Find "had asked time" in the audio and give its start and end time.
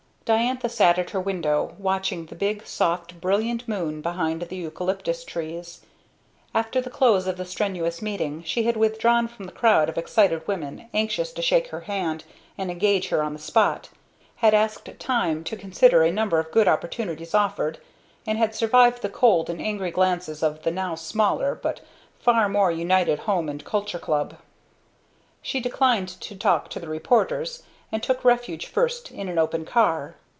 14.37-15.43